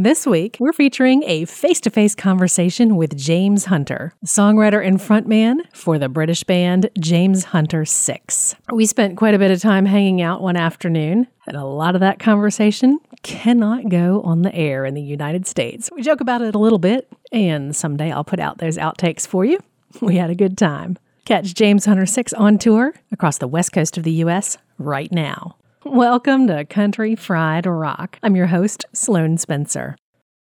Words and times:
This 0.00 0.28
week, 0.28 0.58
we're 0.60 0.72
featuring 0.72 1.24
a 1.24 1.44
face 1.44 1.80
to 1.80 1.90
face 1.90 2.14
conversation 2.14 2.94
with 2.94 3.16
James 3.16 3.64
Hunter, 3.64 4.12
songwriter 4.24 4.86
and 4.86 5.00
frontman 5.00 5.62
for 5.72 5.98
the 5.98 6.08
British 6.08 6.44
band 6.44 6.88
James 7.00 7.46
Hunter 7.46 7.84
Six. 7.84 8.54
We 8.72 8.86
spent 8.86 9.16
quite 9.16 9.34
a 9.34 9.40
bit 9.40 9.50
of 9.50 9.60
time 9.60 9.86
hanging 9.86 10.22
out 10.22 10.40
one 10.40 10.56
afternoon, 10.56 11.26
and 11.48 11.56
a 11.56 11.64
lot 11.64 11.96
of 11.96 12.00
that 12.00 12.20
conversation 12.20 13.00
cannot 13.24 13.88
go 13.88 14.22
on 14.22 14.42
the 14.42 14.54
air 14.54 14.84
in 14.84 14.94
the 14.94 15.02
United 15.02 15.48
States. 15.48 15.90
We 15.92 16.02
joke 16.02 16.20
about 16.20 16.42
it 16.42 16.54
a 16.54 16.60
little 16.60 16.78
bit, 16.78 17.12
and 17.32 17.74
someday 17.74 18.12
I'll 18.12 18.22
put 18.22 18.38
out 18.38 18.58
those 18.58 18.78
outtakes 18.78 19.26
for 19.26 19.44
you. 19.44 19.58
We 20.00 20.14
had 20.14 20.30
a 20.30 20.36
good 20.36 20.56
time. 20.56 20.96
Catch 21.24 21.54
James 21.54 21.86
Hunter 21.86 22.06
6 22.06 22.32
on 22.34 22.58
tour 22.58 22.94
across 23.10 23.38
the 23.38 23.48
west 23.48 23.72
coast 23.72 23.98
of 23.98 24.04
the 24.04 24.12
U.S. 24.12 24.58
right 24.78 25.10
now. 25.10 25.56
Welcome 25.88 26.48
to 26.48 26.66
Country 26.66 27.14
Fried 27.14 27.64
Rock. 27.64 28.18
I'm 28.22 28.36
your 28.36 28.48
host, 28.48 28.84
Sloan 28.92 29.38
Spencer. 29.38 29.96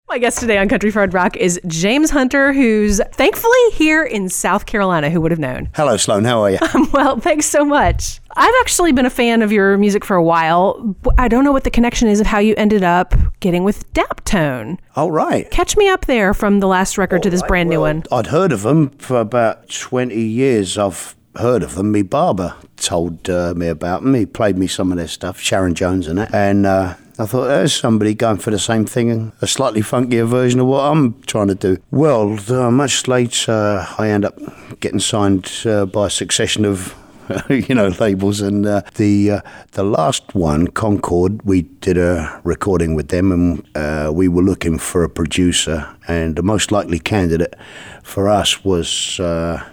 My 0.08 0.20
guest 0.20 0.38
today 0.38 0.60
on 0.60 0.70
Country 0.70 0.92
Fried 0.92 1.12
Rock 1.12 1.36
is 1.36 1.60
James 1.66 2.12
Hunter, 2.12 2.54
who's 2.54 3.02
thankfully 3.14 3.72
here 3.72 4.04
in 4.04 4.30
South 4.30 4.68
Carolina. 4.68 5.10
Who 5.10 5.20
would 5.22 5.32
have 5.32 5.40
known? 5.40 5.70
Hello, 5.74 5.98
Sloan. 5.98 6.24
How 6.24 6.44
are 6.44 6.52
you? 6.52 6.60
well, 6.94 7.20
thanks 7.20 7.48
so 7.48 7.66
much. 7.66 8.22
I've 8.36 8.54
actually 8.62 8.92
been 8.92 9.08
a 9.08 9.10
fan 9.10 9.42
of 9.42 9.52
your 9.52 9.76
music 9.80 10.06
for 10.06 10.16
a 10.16 10.24
while. 10.24 10.96
I 11.18 11.30
don't 11.30 11.44
know 11.44 11.52
what 11.52 11.64
the 11.64 11.72
connection 11.72 12.10
is 12.10 12.20
of 12.20 12.28
how 12.28 12.38
you 12.38 12.54
ended 12.56 12.84
up 12.84 13.16
getting 13.40 13.64
with 13.64 13.92
Daptone. 13.94 14.78
All 14.96 15.10
right. 15.10 15.50
Catch 15.50 15.76
me 15.78 15.90
up 15.90 16.06
there 16.06 16.36
from 16.36 16.60
the 16.60 16.68
last 16.68 17.00
record 17.00 17.24
to 17.24 17.32
this 17.32 17.42
brand 17.42 17.72
new 17.72 17.80
one. 17.80 18.04
I'd 18.12 18.28
heard 18.28 18.52
of 18.52 18.62
them 18.62 18.92
for 19.00 19.20
about 19.20 19.68
20 19.70 20.16
years. 20.16 20.78
I've 20.78 21.16
heard 21.36 21.64
of 21.64 21.76
them. 21.76 21.92
Me 21.92 22.02
barber 22.02 22.56
told 22.78 23.30
uh, 23.30 23.54
me 23.56 23.68
about 23.68 24.04
them. 24.04 24.14
He 24.14 24.26
played 24.26 24.58
me 24.58 24.68
some 24.68 24.92
of 24.92 24.98
their 24.98 25.08
stuff, 25.08 25.40
Sharon 25.40 25.76
Jones 25.76 26.08
and 26.08 26.20
that. 26.20 26.34
And 26.34 26.66
uh, 26.66 26.96
I 27.20 27.26
thought, 27.26 27.48
there's 27.48 27.74
somebody 27.74 28.16
going 28.16 28.38
for 28.38 28.52
the 28.52 28.60
same 28.60 28.86
thing, 28.86 29.32
a 29.42 29.48
slightly 29.48 29.82
funkier 29.82 30.28
version 30.28 30.60
of 30.60 30.68
what 30.68 30.82
I'm 30.82 31.22
trying 31.24 31.48
to 31.48 31.56
do. 31.56 31.78
Well, 31.92 32.40
uh, 32.52 32.72
much 32.72 33.08
later, 33.08 33.86
I 33.98 34.10
end 34.10 34.26
up 34.26 34.40
getting 34.80 35.00
signed 35.00 35.52
uh, 35.66 35.86
by 35.86 36.08
a 36.08 36.10
succession 36.10 36.66
of 36.66 36.96
you 37.50 37.74
know 37.76 37.88
labels 38.00 38.42
and 38.42 38.66
uh, 38.66 38.82
the 38.96 39.32
uh, 39.32 39.42
the 39.72 39.84
last 39.84 40.36
one 40.36 40.68
Concord 40.68 41.42
we 41.44 41.62
did 41.62 41.98
a 41.98 42.42
recording 42.44 42.96
with 42.96 43.10
them 43.10 43.32
and 43.32 43.68
uh, 43.76 44.12
we 44.14 44.28
were 44.28 44.42
looking 44.42 44.78
for 44.78 45.04
a 45.04 45.10
producer 45.10 45.88
and 46.08 46.36
the 46.36 46.44
most 46.44 46.72
likely 46.72 47.00
candidate 47.00 47.56
for 48.04 48.28
us 48.28 48.66
was 48.66 49.20
uh, 49.20 49.64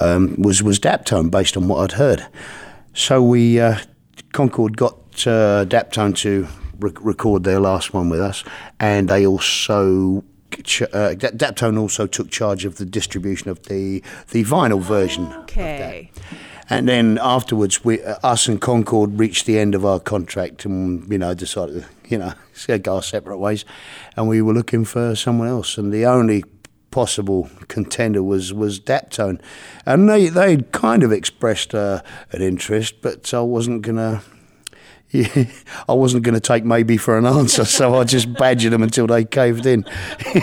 um, 0.00 0.34
was 0.38 0.62
was 0.62 0.78
Daptone 0.78 1.30
based 1.30 1.56
on 1.56 1.68
what 1.68 1.78
I'd 1.82 1.96
heard 1.96 2.26
so 2.94 3.22
we 3.22 3.60
uh, 3.60 3.78
Concord 4.32 4.76
got 4.76 4.94
uh, 5.26 5.64
Daptone 5.64 6.16
to 6.18 6.46
re- 6.78 6.92
record 7.00 7.44
their 7.44 7.60
last 7.60 7.94
one 7.94 8.08
with 8.08 8.20
us 8.20 8.44
and 8.80 9.08
they 9.08 9.26
also 9.26 10.24
uh, 10.52 11.14
Daptone 11.14 11.78
also 11.78 12.06
took 12.06 12.30
charge 12.30 12.64
of 12.64 12.76
the 12.76 12.84
distribution 12.84 13.50
of 13.50 13.62
the 13.64 14.02
the 14.30 14.44
vinyl 14.44 14.80
version. 14.80 15.26
Okay. 15.40 16.10
And 16.68 16.88
then 16.88 17.18
afterwards, 17.22 17.84
we, 17.84 18.02
uh, 18.02 18.16
us 18.24 18.48
and 18.48 18.60
Concord 18.60 19.20
reached 19.20 19.46
the 19.46 19.58
end 19.58 19.74
of 19.76 19.84
our 19.84 20.00
contract, 20.00 20.64
and 20.64 21.08
you 21.10 21.18
know 21.18 21.34
decided, 21.34 21.84
you 22.08 22.18
know, 22.18 22.32
to 22.64 22.78
go 22.80 22.96
our 22.96 23.02
separate 23.02 23.38
ways, 23.38 23.64
and 24.16 24.28
we 24.28 24.42
were 24.42 24.54
looking 24.54 24.84
for 24.84 25.14
someone 25.14 25.48
else, 25.48 25.78
and 25.78 25.92
the 25.92 26.06
only 26.06 26.44
possible 26.90 27.50
contender 27.68 28.22
was 28.22 28.52
was 28.52 28.80
Daptone, 28.80 29.40
and 29.84 30.08
they 30.08 30.28
they 30.28 30.58
kind 30.72 31.02
of 31.02 31.12
expressed 31.12 31.74
uh, 31.74 32.02
an 32.32 32.42
interest, 32.42 33.02
but 33.02 33.32
I 33.32 33.40
wasn't 33.40 33.82
gonna. 33.82 34.22
Yeah, 35.10 35.44
I 35.88 35.92
wasn't 35.92 36.24
going 36.24 36.34
to 36.34 36.40
take 36.40 36.64
maybe 36.64 36.96
for 36.96 37.16
an 37.16 37.26
answer, 37.26 37.64
so 37.64 37.94
I 37.94 38.04
just 38.04 38.32
badgered 38.34 38.72
them 38.72 38.82
until 38.82 39.06
they 39.06 39.24
caved 39.24 39.64
in. 39.64 39.84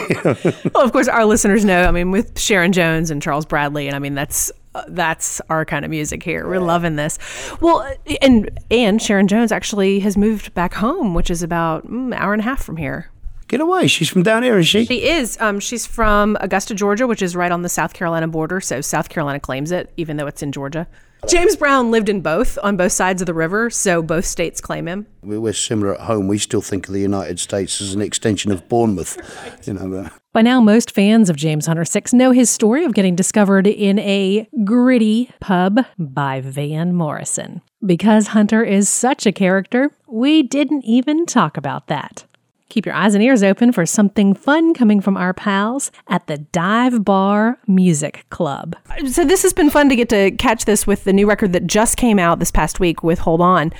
well, 0.74 0.86
of 0.86 0.94
course, 0.94 1.10
our 1.10 1.26
listeners 1.26 1.66
know. 1.66 1.84
I 1.84 1.92
mean, 1.92 2.12
with 2.12 2.40
Sharon 2.40 2.72
Jones 2.72 3.12
and 3.12 3.22
Charles 3.22 3.46
Bradley, 3.46 3.88
and 3.88 3.96
I 3.96 4.00
mean 4.00 4.16
that's 4.16 4.52
uh, 4.76 4.84
that's 4.88 5.42
our 5.50 5.66
kind 5.66 5.86
of 5.86 5.92
music 5.92 6.24
here. 6.24 6.48
We're 6.48 6.59
loving 6.59 6.96
this. 6.96 7.20
Well, 7.62 7.86
and 8.22 8.50
and 8.72 9.02
Sharon 9.02 9.28
Jones 9.28 9.52
actually 9.52 10.00
has 10.00 10.18
moved 10.18 10.53
back 10.53 10.74
home, 10.74 11.14
which 11.14 11.30
is 11.30 11.44
about 11.44 11.86
mm, 11.86 12.08
an 12.08 12.14
hour 12.14 12.34
and 12.34 12.42
a 12.42 12.46
half 12.46 12.64
from 12.64 12.78
here. 12.78 13.09
Get 13.48 13.62
away! 13.62 13.88
She's 13.88 14.09
from 14.09 14.24
down 14.24 14.44
here, 14.44 14.58
is 14.58 14.68
she? 14.68 14.86
She 14.86 15.08
is. 15.09 15.40
Um, 15.40 15.59
she's 15.59 15.86
from 15.86 16.38
Augusta, 16.42 16.74
Georgia, 16.74 17.08
which 17.08 17.22
is 17.22 17.36
right 17.36 17.52
on 17.52 17.62
the 17.62 17.70
South 17.70 17.94
Carolina 17.94 18.28
border. 18.28 18.62
So 18.62 18.81
South 18.81 19.09
Carolina 19.09 19.40
claims 19.40 19.72
it, 19.72 19.92
even 19.98 20.18
though 20.18 20.28
it's 20.28 20.42
in 20.42 20.52
Georgia. 20.52 20.88
James 21.28 21.56
Brown 21.56 21.90
lived 21.90 22.09
in 22.09 22.20
both, 22.20 22.58
on 22.64 22.76
both 22.76 22.92
sides 22.92 23.22
of 23.22 23.28
the 23.28 23.34
river, 23.34 23.70
so 23.70 24.02
both 24.02 24.26
states 24.26 24.59
claim 24.59 24.90
him. 24.90 25.08
We're 25.22 25.53
similar 25.53 25.94
at 25.94 26.02
home. 26.02 26.28
We 26.28 26.38
still 26.38 26.62
think 26.62 26.88
of 26.88 26.94
the 26.94 27.00
United 27.00 27.40
States 27.40 27.80
as 27.80 27.94
an 27.94 28.02
extension 28.02 28.52
of 28.52 28.68
Bournemouth. 28.68 29.18
You 29.66 29.74
know. 29.74 30.09
By 30.34 30.42
now, 30.42 30.59
most 30.59 30.92
fans 30.92 31.30
of 31.30 31.38
James 31.38 31.68
Hunter 31.68 31.86
Six 31.86 32.12
know 32.12 32.32
his 32.32 32.50
story 32.50 32.84
of 32.84 32.94
getting 32.94 33.16
discovered 33.16 33.66
in 33.66 33.98
a 34.00 34.50
gritty 34.66 35.32
pub 35.40 35.86
by 35.98 36.42
Van 36.42 36.94
Morrison. 36.94 37.62
Because 37.86 38.28
Hunter 38.28 38.62
is 38.64 38.90
such 38.90 39.26
a 39.26 39.32
character, 39.32 39.92
we 40.06 40.44
didn't 40.44 40.84
even 40.84 41.26
talk 41.26 41.56
about 41.56 41.88
that. 41.88 42.26
Keep 42.73 42.88
your 42.88 42.95
eyes 42.95 43.13
and 43.13 43.23
ears 43.23 43.44
open 43.44 43.72
for 43.72 43.85
something 43.85 44.34
fun 44.34 44.73
coming 44.73 45.00
from 45.00 45.16
our 45.16 45.31
pals 45.31 45.91
at 46.07 46.25
the 46.25 46.39
Dive 46.39 47.06
Bar 47.06 47.59
Music 47.67 48.25
Club. 48.31 48.75
So, 49.06 49.23
this 49.23 49.44
has 49.44 49.53
been 49.53 49.69
fun 49.69 49.89
to 49.89 49.95
get 49.95 50.09
to 50.09 50.31
catch 50.31 50.66
this 50.66 50.88
with 50.88 51.03
the 51.03 51.13
new 51.13 51.28
record 51.28 51.53
that 51.53 51.67
just 51.67 51.97
came 51.97 52.17
out 52.17 52.39
this 52.39 52.50
past 52.50 52.79
week 52.79 53.03
with 53.03 53.19
Hold 53.19 53.41
On. 53.41 53.72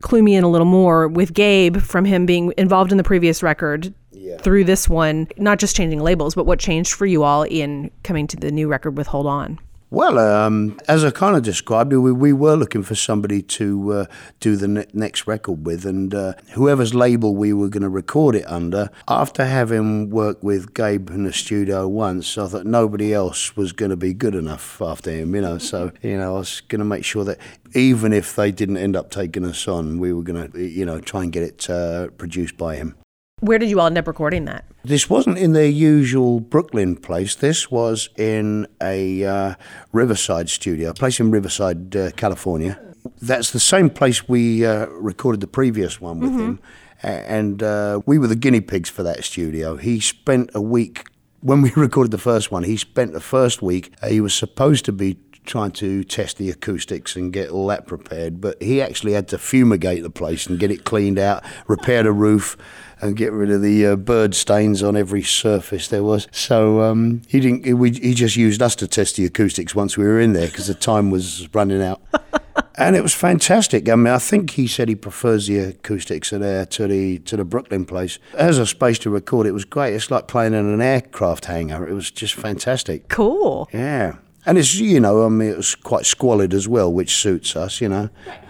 Clue 0.00 0.22
me 0.22 0.34
in 0.34 0.44
a 0.44 0.48
little 0.48 0.64
more 0.64 1.08
with 1.08 1.34
Gabe 1.34 1.76
from 1.76 2.06
him 2.06 2.24
being 2.24 2.54
involved 2.56 2.90
in 2.90 2.96
the 2.96 3.04
previous 3.04 3.42
record 3.42 3.92
yeah. 4.12 4.38
through 4.38 4.64
this 4.64 4.88
one, 4.88 5.28
not 5.36 5.58
just 5.58 5.76
changing 5.76 6.00
labels, 6.00 6.34
but 6.34 6.46
what 6.46 6.58
changed 6.58 6.94
for 6.94 7.04
you 7.04 7.24
all 7.24 7.42
in 7.42 7.90
coming 8.02 8.26
to 8.28 8.38
the 8.38 8.50
new 8.50 8.66
record 8.66 8.96
with 8.96 9.08
Hold 9.08 9.26
On. 9.26 9.58
Well, 9.90 10.18
um, 10.18 10.78
as 10.86 11.02
I 11.02 11.10
kind 11.10 11.34
of 11.34 11.42
described, 11.42 11.94
we, 11.94 12.12
we 12.12 12.34
were 12.34 12.56
looking 12.56 12.82
for 12.82 12.94
somebody 12.94 13.40
to 13.42 13.92
uh, 13.92 14.04
do 14.38 14.54
the 14.54 14.68
ne- 14.68 14.86
next 14.92 15.26
record 15.26 15.64
with, 15.64 15.86
and 15.86 16.14
uh, 16.14 16.34
whoever's 16.52 16.94
label 16.94 17.34
we 17.34 17.54
were 17.54 17.70
going 17.70 17.84
to 17.84 17.88
record 17.88 18.34
it 18.34 18.46
under, 18.46 18.90
after 19.08 19.46
having 19.46 20.10
worked 20.10 20.44
with 20.44 20.74
Gabe 20.74 21.08
in 21.08 21.24
the 21.24 21.32
studio 21.32 21.88
once, 21.88 22.36
I 22.36 22.48
thought 22.48 22.66
nobody 22.66 23.14
else 23.14 23.56
was 23.56 23.72
going 23.72 23.90
to 23.90 23.96
be 23.96 24.12
good 24.12 24.34
enough 24.34 24.82
after 24.82 25.10
him, 25.10 25.34
you 25.34 25.40
know. 25.40 25.56
So, 25.56 25.90
you 26.02 26.18
know, 26.18 26.36
I 26.36 26.38
was 26.40 26.60
going 26.60 26.80
to 26.80 26.84
make 26.84 27.06
sure 27.06 27.24
that 27.24 27.38
even 27.74 28.12
if 28.12 28.36
they 28.36 28.52
didn't 28.52 28.76
end 28.76 28.94
up 28.94 29.10
taking 29.10 29.46
us 29.46 29.66
on, 29.66 29.98
we 29.98 30.12
were 30.12 30.22
going 30.22 30.52
to, 30.52 30.60
you 30.68 30.84
know, 30.84 31.00
try 31.00 31.22
and 31.22 31.32
get 31.32 31.44
it 31.44 31.70
uh, 31.70 32.08
produced 32.18 32.58
by 32.58 32.76
him. 32.76 32.94
Where 33.40 33.58
did 33.58 33.70
you 33.70 33.80
all 33.80 33.86
end 33.86 33.96
up 33.96 34.06
recording 34.06 34.44
that? 34.46 34.66
This 34.88 35.10
wasn't 35.10 35.36
in 35.36 35.52
their 35.52 35.68
usual 35.68 36.40
Brooklyn 36.40 36.96
place. 36.96 37.34
This 37.34 37.70
was 37.70 38.08
in 38.16 38.66
a 38.80 39.22
uh, 39.22 39.54
Riverside 39.92 40.48
studio, 40.48 40.88
a 40.88 40.94
place 40.94 41.20
in 41.20 41.30
Riverside, 41.30 41.94
uh, 41.94 42.10
California. 42.12 42.80
That's 43.20 43.50
the 43.50 43.60
same 43.60 43.90
place 43.90 44.30
we 44.30 44.64
uh, 44.64 44.86
recorded 44.86 45.42
the 45.42 45.46
previous 45.46 46.00
one 46.00 46.20
with 46.20 46.30
mm-hmm. 46.30 46.40
him. 46.40 46.60
And 47.02 47.62
uh, 47.62 48.00
we 48.06 48.18
were 48.18 48.28
the 48.28 48.34
guinea 48.34 48.62
pigs 48.62 48.88
for 48.88 49.02
that 49.02 49.24
studio. 49.24 49.76
He 49.76 50.00
spent 50.00 50.52
a 50.54 50.62
week, 50.62 51.04
when 51.40 51.60
we 51.60 51.70
recorded 51.76 52.10
the 52.10 52.16
first 52.16 52.50
one, 52.50 52.64
he 52.64 52.78
spent 52.78 53.12
the 53.12 53.20
first 53.20 53.60
week, 53.60 53.92
uh, 54.02 54.08
he 54.08 54.22
was 54.22 54.32
supposed 54.32 54.86
to 54.86 54.92
be 54.92 55.18
trying 55.44 55.72
to 55.72 56.02
test 56.04 56.38
the 56.38 56.48
acoustics 56.48 57.14
and 57.14 57.30
get 57.32 57.50
all 57.50 57.66
that 57.66 57.86
prepared. 57.86 58.40
But 58.40 58.62
he 58.62 58.80
actually 58.80 59.12
had 59.12 59.28
to 59.28 59.38
fumigate 59.38 60.02
the 60.02 60.10
place 60.10 60.46
and 60.46 60.58
get 60.58 60.70
it 60.70 60.84
cleaned 60.84 61.18
out, 61.18 61.42
repair 61.66 62.02
the 62.04 62.12
roof, 62.12 62.56
and 63.00 63.16
get 63.16 63.32
rid 63.32 63.50
of 63.50 63.62
the 63.62 63.86
uh, 63.86 63.96
bird 63.96 64.34
stains 64.34 64.82
on 64.82 64.96
every 64.96 65.22
surface 65.22 65.88
there 65.88 66.02
was. 66.02 66.28
So 66.30 66.82
um, 66.82 67.22
he 67.28 67.40
didn't. 67.40 67.78
We, 67.78 67.90
he 67.92 68.14
just 68.14 68.36
used 68.36 68.62
us 68.62 68.74
to 68.76 68.88
test 68.88 69.16
the 69.16 69.24
acoustics 69.24 69.74
once 69.74 69.96
we 69.96 70.04
were 70.04 70.20
in 70.20 70.32
there 70.32 70.46
because 70.46 70.66
the 70.66 70.74
time 70.74 71.10
was 71.10 71.48
running 71.54 71.82
out. 71.82 72.00
and 72.76 72.96
it 72.96 73.02
was 73.02 73.14
fantastic. 73.14 73.88
I 73.88 73.96
mean, 73.96 74.12
I 74.12 74.18
think 74.18 74.50
he 74.52 74.66
said 74.66 74.88
he 74.88 74.94
prefers 74.94 75.46
the 75.46 75.58
acoustics 75.58 76.32
of 76.32 76.40
there 76.40 76.66
to 76.66 76.86
the 76.86 77.18
to 77.20 77.36
the 77.36 77.44
Brooklyn 77.44 77.84
place. 77.84 78.18
As 78.34 78.58
a 78.58 78.66
space 78.66 78.98
to 79.00 79.10
record, 79.10 79.46
it 79.46 79.52
was 79.52 79.64
great. 79.64 79.94
It's 79.94 80.10
like 80.10 80.28
playing 80.28 80.54
in 80.54 80.66
an 80.66 80.80
aircraft 80.80 81.46
hangar. 81.46 81.86
It 81.86 81.92
was 81.92 82.10
just 82.10 82.34
fantastic. 82.34 83.08
Cool. 83.08 83.68
Yeah. 83.72 84.16
And 84.46 84.56
it's, 84.56 84.76
you 84.76 84.98
know, 84.98 85.26
I 85.26 85.28
mean, 85.28 85.50
it 85.50 85.56
was 85.58 85.74
quite 85.74 86.06
squalid 86.06 86.54
as 86.54 86.66
well, 86.66 86.90
which 86.90 87.14
suits 87.16 87.54
us, 87.54 87.82
you 87.82 87.88
know. 87.88 88.08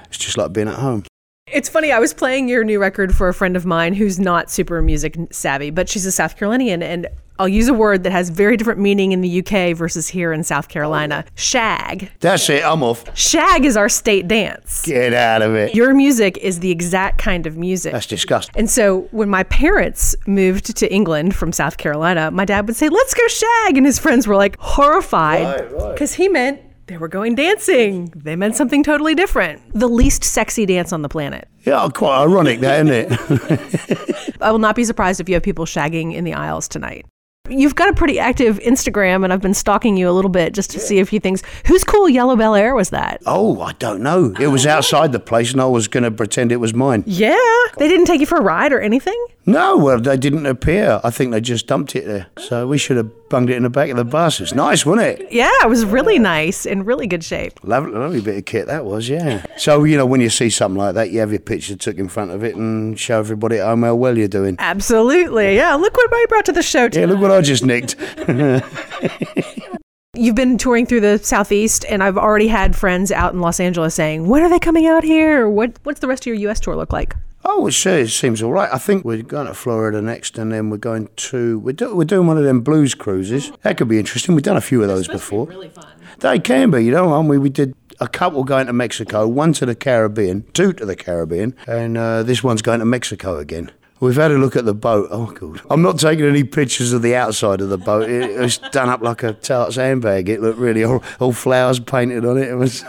It's 0.08 0.18
just 0.18 0.38
like 0.38 0.52
being 0.52 0.68
at 0.68 0.76
home. 0.76 1.04
It's 1.52 1.68
funny. 1.68 1.92
I 1.92 1.98
was 1.98 2.14
playing 2.14 2.48
your 2.48 2.64
new 2.64 2.80
record 2.80 3.14
for 3.14 3.28
a 3.28 3.34
friend 3.34 3.56
of 3.56 3.66
mine 3.66 3.94
who's 3.94 4.18
not 4.18 4.50
super 4.50 4.82
music 4.82 5.16
savvy, 5.30 5.70
but 5.70 5.88
she's 5.88 6.06
a 6.06 6.12
South 6.12 6.36
Carolinian, 6.36 6.82
and 6.82 7.08
I'll 7.40 7.48
use 7.48 7.68
a 7.68 7.74
word 7.74 8.02
that 8.02 8.10
has 8.10 8.30
very 8.30 8.56
different 8.56 8.80
meaning 8.80 9.12
in 9.12 9.20
the 9.20 9.38
UK 9.38 9.76
versus 9.76 10.08
here 10.08 10.32
in 10.32 10.42
South 10.42 10.68
Carolina. 10.68 11.24
Oh, 11.24 11.30
shag. 11.36 12.10
That's 12.18 12.50
it. 12.50 12.64
I'm 12.64 12.82
off. 12.82 13.16
Shag 13.16 13.64
is 13.64 13.76
our 13.76 13.88
state 13.88 14.26
dance. 14.26 14.82
Get 14.82 15.14
out 15.14 15.42
of 15.42 15.54
it. 15.54 15.72
Your 15.72 15.94
music 15.94 16.36
is 16.38 16.58
the 16.58 16.72
exact 16.72 17.18
kind 17.18 17.46
of 17.46 17.56
music. 17.56 17.92
That's 17.92 18.06
disgusting. 18.06 18.56
And 18.58 18.68
so 18.68 19.02
when 19.12 19.28
my 19.28 19.44
parents 19.44 20.16
moved 20.26 20.76
to 20.76 20.92
England 20.92 21.36
from 21.36 21.52
South 21.52 21.76
Carolina, 21.76 22.32
my 22.32 22.44
dad 22.44 22.66
would 22.66 22.74
say, 22.74 22.88
"Let's 22.88 23.14
go 23.14 23.26
shag," 23.28 23.76
and 23.76 23.86
his 23.86 24.00
friends 24.00 24.26
were 24.26 24.36
like 24.36 24.56
horrified 24.58 25.68
because 25.68 25.72
right, 25.72 26.00
right. 26.00 26.10
he 26.10 26.28
meant 26.28 26.60
They 26.88 26.96
were 26.96 27.08
going 27.08 27.34
dancing. 27.34 28.06
They 28.16 28.34
meant 28.34 28.56
something 28.56 28.82
totally 28.82 29.14
different. 29.14 29.60
The 29.74 29.88
least 29.88 30.24
sexy 30.24 30.64
dance 30.64 30.90
on 30.90 31.02
the 31.02 31.08
planet. 31.10 31.46
Yeah, 31.64 31.86
quite 31.94 32.22
ironic, 32.22 32.60
that 32.60 32.86
isn't 32.86 33.12
it? 33.12 34.36
I 34.40 34.50
will 34.50 34.58
not 34.58 34.74
be 34.74 34.84
surprised 34.84 35.20
if 35.20 35.28
you 35.28 35.34
have 35.34 35.42
people 35.42 35.66
shagging 35.66 36.14
in 36.14 36.24
the 36.24 36.32
aisles 36.32 36.66
tonight. 36.66 37.04
You've 37.50 37.74
got 37.74 37.90
a 37.90 37.92
pretty 37.92 38.18
active 38.18 38.58
Instagram, 38.60 39.22
and 39.22 39.32
I've 39.34 39.40
been 39.40 39.54
stalking 39.54 39.98
you 39.98 40.08
a 40.08 40.12
little 40.12 40.30
bit 40.30 40.54
just 40.54 40.70
to 40.72 40.78
see 40.80 40.98
a 40.98 41.06
few 41.06 41.20
things. 41.20 41.42
Whose 41.66 41.84
cool 41.84 42.08
yellow 42.08 42.36
Bel 42.36 42.54
Air 42.54 42.74
was 42.74 42.90
that? 42.90 43.22
oh, 43.26 43.60
I 43.60 43.72
don't 43.74 44.02
know. 44.02 44.34
It 44.40 44.48
was 44.48 44.66
outside 44.66 45.12
the 45.12 45.20
place, 45.20 45.52
and 45.52 45.60
I 45.60 45.66
was 45.66 45.88
going 45.88 46.04
to 46.04 46.10
pretend 46.10 46.52
it 46.52 46.56
was 46.56 46.72
mine. 46.72 47.04
Yeah. 47.06 47.36
They 47.76 47.88
didn't 47.88 48.06
take 48.06 48.20
you 48.20 48.26
for 48.26 48.38
a 48.38 48.42
ride 48.42 48.72
or 48.72 48.80
anything? 48.80 49.26
No, 49.48 49.76
well, 49.78 49.98
they 50.00 50.16
didn't 50.16 50.44
appear. 50.46 51.00
I 51.02 51.10
think 51.10 51.32
they 51.32 51.40
just 51.40 51.66
dumped 51.66 51.96
it 51.96 52.04
there. 52.06 52.26
So 52.38 52.66
we 52.66 52.76
should 52.76 52.96
have 52.98 53.10
bunged 53.30 53.50
it 53.50 53.56
in 53.56 53.62
the 53.62 53.70
back 53.70 53.88
of 53.90 53.96
the 53.96 54.04
bus. 54.04 54.40
It's 54.40 54.54
nice, 54.54 54.84
wasn't 54.84 55.06
it? 55.20 55.32
Yeah, 55.32 55.50
it 55.62 55.68
was 55.68 55.84
really 55.86 56.18
nice 56.18 56.66
in 56.66 56.84
really 56.84 57.06
good 57.06 57.24
shape. 57.24 57.58
Lovely, 57.62 57.92
lovely 57.92 58.20
bit 58.20 58.36
of 58.36 58.44
kit 58.44 58.66
that 58.66 58.84
was, 58.84 59.08
yeah. 59.08 59.44
So, 59.56 59.84
you 59.84 59.96
know, 59.96 60.04
when 60.06 60.20
you 60.20 60.28
see 60.28 60.50
something 60.50 60.78
like 60.78 60.94
that, 60.96 61.10
you 61.10 61.20
have 61.20 61.30
your 61.30 61.40
picture 61.40 61.76
took 61.76 61.96
in 61.96 62.08
front 62.08 62.30
of 62.30 62.44
it 62.44 62.56
and 62.56 62.98
show 62.98 63.18
everybody 63.18 63.56
at 63.58 63.66
home 63.66 63.82
how 63.84 63.94
well 63.94 64.18
you're 64.18 64.28
doing. 64.28 64.56
Absolutely. 64.58 65.56
Yeah, 65.56 65.74
look 65.76 65.96
what 65.96 66.10
I 66.12 66.26
brought 66.28 66.44
to 66.46 66.52
the 66.52 66.62
show 66.62 66.82
Yeah, 66.82 66.88
today. 66.90 67.06
look 67.06 67.20
what 67.20 67.30
I 67.30 67.40
just 67.40 67.64
nicked. 67.64 67.96
You've 70.14 70.34
been 70.34 70.58
touring 70.58 70.84
through 70.86 71.00
the 71.02 71.18
southeast, 71.18 71.84
and 71.88 72.02
I've 72.02 72.18
already 72.18 72.48
had 72.48 72.74
friends 72.74 73.12
out 73.12 73.34
in 73.34 73.40
Los 73.40 73.60
Angeles 73.60 73.94
saying, 73.94 74.26
"When 74.26 74.42
are 74.42 74.48
they 74.48 74.58
coming 74.58 74.86
out 74.86 75.04
here? 75.04 75.48
What 75.48 75.78
What's 75.84 76.00
the 76.00 76.08
rest 76.08 76.24
of 76.24 76.26
your 76.26 76.34
U.S. 76.36 76.58
tour 76.60 76.74
look 76.74 76.92
like?" 76.92 77.14
Oh, 77.44 77.66
it 77.68 77.72
seems 77.72 78.42
all 78.42 78.52
right. 78.52 78.68
I 78.72 78.78
think 78.78 79.04
we're 79.04 79.22
going 79.22 79.46
to 79.46 79.54
Florida 79.54 80.02
next, 80.02 80.38
and 80.38 80.52
then 80.52 80.70
we're 80.70 80.76
going 80.76 81.08
to 81.16 81.58
we're, 81.60 81.72
do, 81.72 81.94
we're 81.94 82.04
doing 82.04 82.26
one 82.26 82.36
of 82.36 82.44
them 82.44 82.60
blues 82.60 82.94
cruises. 82.94 83.52
That 83.62 83.76
could 83.76 83.88
be 83.88 83.98
interesting. 83.98 84.34
We've 84.34 84.44
done 84.44 84.56
a 84.56 84.60
few 84.60 84.82
of 84.82 84.88
those 84.88 85.06
before. 85.06 85.46
Really 85.46 85.68
fun. 85.68 85.86
They 86.18 86.38
can 86.40 86.70
be, 86.70 86.84
you 86.84 86.90
know. 86.90 87.18
And 87.18 87.28
we 87.28 87.38
we 87.38 87.48
did 87.48 87.74
a 88.00 88.08
couple 88.08 88.42
going 88.44 88.66
to 88.66 88.72
Mexico, 88.72 89.26
one 89.26 89.52
to 89.54 89.66
the 89.66 89.74
Caribbean, 89.74 90.44
two 90.52 90.72
to 90.74 90.84
the 90.84 90.96
Caribbean, 90.96 91.54
and 91.66 91.96
uh, 91.96 92.22
this 92.22 92.42
one's 92.42 92.62
going 92.62 92.80
to 92.80 92.84
Mexico 92.84 93.38
again. 93.38 93.70
We've 94.00 94.14
had 94.16 94.30
a 94.30 94.38
look 94.38 94.54
at 94.54 94.64
the 94.64 94.74
boat. 94.74 95.08
Oh, 95.10 95.26
God. 95.26 95.60
I'm 95.70 95.82
not 95.82 95.98
taking 95.98 96.24
any 96.24 96.44
pictures 96.44 96.92
of 96.92 97.02
the 97.02 97.16
outside 97.16 97.60
of 97.60 97.68
the 97.68 97.78
boat. 97.78 98.08
It, 98.08 98.30
it 98.30 98.38
was 98.38 98.58
done 98.58 98.88
up 98.88 99.02
like 99.02 99.24
a 99.24 99.32
tart's 99.32 99.74
handbag. 99.74 100.28
It 100.28 100.40
looked 100.40 100.58
really 100.58 100.84
all, 100.84 101.02
all 101.18 101.32
flowers 101.32 101.80
painted 101.80 102.24
on 102.24 102.38
it. 102.38 102.48
It 102.48 102.54
was. 102.54 102.84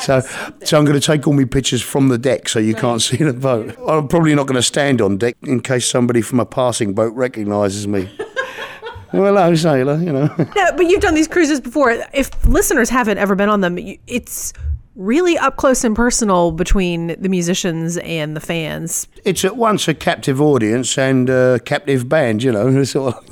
So, 0.00 0.20
so 0.64 0.78
I'm 0.78 0.84
going 0.84 0.98
to 0.98 1.04
take 1.04 1.26
all 1.26 1.32
my 1.32 1.44
pictures 1.44 1.82
from 1.82 2.08
the 2.08 2.18
deck 2.18 2.48
so 2.48 2.58
you 2.58 2.74
can't 2.74 3.02
see 3.02 3.16
the 3.16 3.32
boat. 3.32 3.76
I'm 3.88 4.08
probably 4.08 4.34
not 4.34 4.46
going 4.46 4.56
to 4.56 4.62
stand 4.62 5.00
on 5.00 5.16
deck 5.18 5.36
in 5.42 5.60
case 5.60 5.88
somebody 5.88 6.22
from 6.22 6.40
a 6.40 6.46
passing 6.46 6.94
boat 6.94 7.14
recognises 7.14 7.88
me. 7.88 8.08
well, 9.12 9.24
hello, 9.24 9.54
sailor, 9.54 9.96
you 9.98 10.12
know. 10.12 10.34
No, 10.38 10.72
but 10.76 10.86
you've 10.86 11.00
done 11.00 11.14
these 11.14 11.28
cruises 11.28 11.60
before. 11.60 11.90
If 12.12 12.46
listeners 12.46 12.90
haven't 12.90 13.18
ever 13.18 13.34
been 13.34 13.48
on 13.48 13.60
them, 13.60 13.78
it's 14.06 14.52
really 14.94 15.36
up 15.38 15.56
close 15.56 15.84
and 15.84 15.94
personal 15.94 16.52
between 16.52 17.08
the 17.20 17.28
musicians 17.28 17.98
and 17.98 18.34
the 18.34 18.40
fans. 18.40 19.06
it's 19.24 19.44
at 19.44 19.56
once 19.56 19.86
a 19.88 19.94
captive 19.94 20.40
audience 20.40 20.96
and 20.98 21.28
a 21.28 21.60
captive 21.64 22.08
band. 22.08 22.42
You 22.42 22.52
know, 22.52 22.84
sort 22.84 23.14
of. 23.14 23.24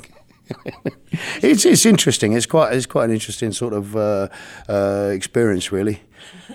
it's 1.41 1.65
it's 1.65 1.87
interesting. 1.87 2.33
It's 2.33 2.45
quite 2.45 2.73
it's 2.73 2.85
quite 2.85 3.05
an 3.05 3.11
interesting 3.11 3.51
sort 3.51 3.73
of 3.73 3.95
uh, 3.95 4.27
uh, 4.69 5.09
experience, 5.11 5.71
really. 5.71 6.01